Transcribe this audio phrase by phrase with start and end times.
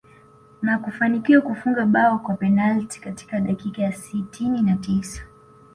[0.61, 5.21] Na kufanikiwa kufunga bao kwa penalti katika dakika ya sitini na tisa